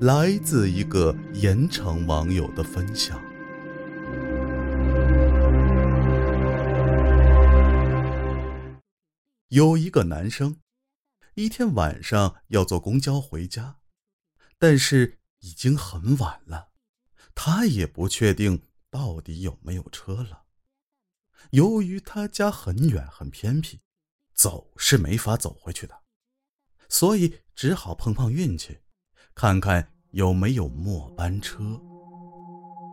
[0.00, 3.22] 来自一个盐城网友的分享。
[9.48, 10.56] 有一个男生，
[11.34, 13.80] 一天晚上要坐公交回家，
[14.58, 16.70] 但是已经很晚了，
[17.34, 20.44] 他也不确定到底有没有车了。
[21.50, 23.82] 由于他家很远很偏僻，
[24.32, 26.04] 走是没法走回去的，
[26.88, 28.78] 所以只好碰碰运气，
[29.40, 31.62] 看看有没有末班车。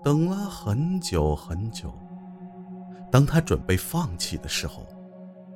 [0.02, 1.94] 等了很久很久，
[3.12, 4.88] 当他准备放弃的时候。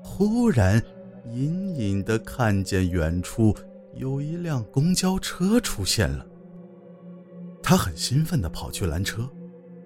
[0.03, 0.83] 忽然，
[1.29, 3.55] 隐隐的看见远处
[3.93, 6.27] 有一辆公交车出现了。
[7.63, 9.25] 他很兴奋的跑去拦车，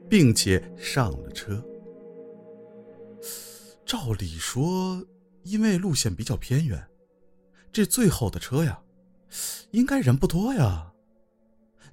[0.09, 1.63] 并且上了车。
[3.85, 5.05] 照理说，
[5.43, 6.83] 因为路线比较偏远，
[7.71, 8.81] 这最后的车呀，
[9.69, 10.91] 应该人不多呀。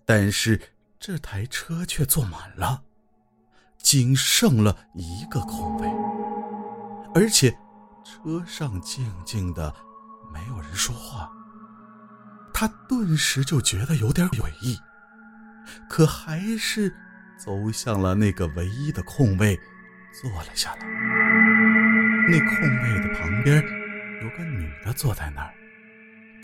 [0.05, 0.61] 但是
[0.99, 2.83] 这台车却坐满了，
[3.79, 5.89] 仅剩了一个空位，
[7.15, 7.57] 而且。
[8.05, 9.73] 车上静静的，
[10.33, 11.31] 没有人说话。
[12.53, 14.77] 他顿时就觉得有点诡异，
[15.89, 16.93] 可还是
[17.39, 19.57] 走向了那个唯一的空位，
[20.21, 20.81] 坐了下来。
[22.29, 23.63] 那空位的旁边
[24.21, 25.55] 有个女的坐在那儿。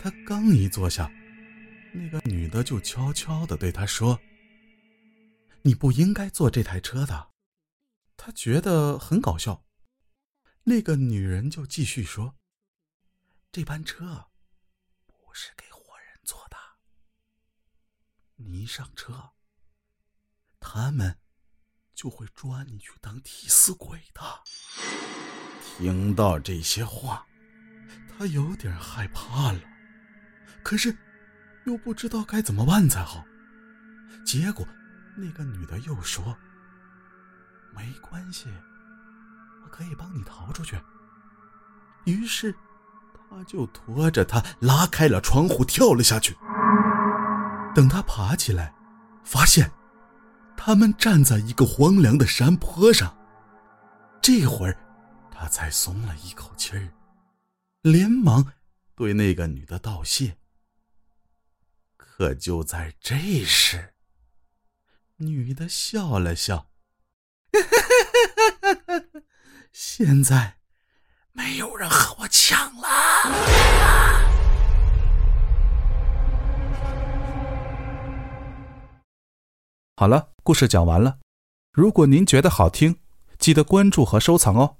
[0.01, 1.11] 他刚一坐下，
[1.91, 4.19] 那个女的就悄悄的对他说
[5.63, 7.31] ：“你不应该坐这台车的。”
[8.15, 9.65] 他觉得很搞笑。
[10.63, 12.35] 那个女人就继续说
[13.51, 14.27] ：“这班车
[15.07, 16.57] 不是给活人坐的，
[18.35, 19.31] 你一上车，
[20.59, 21.17] 他们
[21.95, 24.21] 就会抓你去当替死鬼的。”
[25.63, 27.25] 听到这些话，
[28.09, 29.61] 他有点害怕了，
[30.61, 30.95] 可是
[31.65, 33.23] 又不知道该怎么办才好。
[34.25, 34.67] 结果，
[35.17, 36.37] 那个女的又说
[37.75, 38.47] ：“没关系。”
[39.63, 40.79] 我可以帮你逃出去。
[42.05, 42.53] 于是，
[43.13, 46.35] 他就拖着他拉开了窗户，跳了下去。
[47.75, 48.73] 等他爬起来，
[49.23, 49.71] 发现
[50.57, 53.15] 他们站在一个荒凉的山坡上。
[54.21, 54.75] 这会儿，
[55.31, 56.89] 他才松了一口气儿，
[57.83, 58.45] 连忙
[58.95, 60.35] 对那个女的道谢。
[62.19, 63.15] 可就在这
[63.45, 63.93] 时，
[65.15, 66.67] 女的笑了笑。
[69.71, 70.57] 现在
[71.31, 72.89] 没有人和我抢了。
[79.95, 81.19] 好了，故事讲完了。
[81.71, 82.99] 如果您觉得好听，
[83.37, 84.75] 记得关注和收藏哦，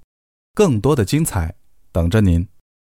[0.52, 1.56] 更多的精彩
[1.90, 2.46] 等着您。